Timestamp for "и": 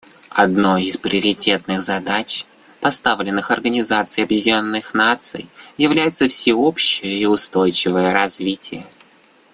7.19-7.27